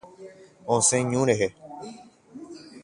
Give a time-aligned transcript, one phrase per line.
[0.73, 1.47] Osẽ ñu rehe.